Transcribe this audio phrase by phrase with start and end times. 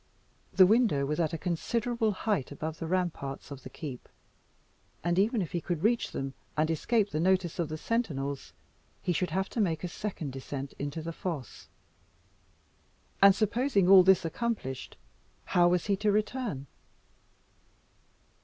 [0.51, 4.09] The window was at a considerable height above the ramparts of the keep,
[5.03, 8.51] and even if he could reach them, and escape the notice of the sentinels,
[9.03, 11.67] he should have to make a second descent into the fosse.
[13.21, 14.97] And supposing all this accomplished
[15.45, 16.65] how was he to return?